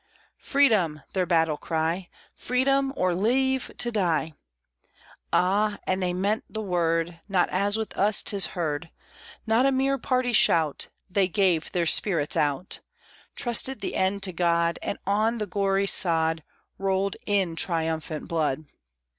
[0.39, 2.91] "Freedom!" their battle cry, "Freedom!
[2.97, 4.33] or leave to die!"
[5.31, 5.77] Ah!
[5.85, 8.89] and they meant the word, Not as with us 'tis heard,
[9.45, 12.79] Not a mere party shout: They gave their spirits out;
[13.35, 16.41] Trusted the end to God, And on the gory sod
[16.79, 18.65] Rolled in triumphant blood.